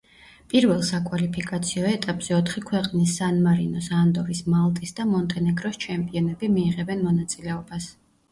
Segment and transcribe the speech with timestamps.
[0.51, 7.91] პირველ საკვალიფიკაციო ეტაპზე ოთხი ქვეყნის, სან-მარინოს, ანდორის, მალტის და მონტენეგროს ჩემპიონები მიიღებენ მონაწილეობას.